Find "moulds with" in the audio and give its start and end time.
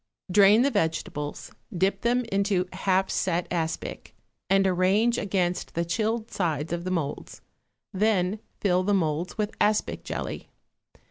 8.95-9.53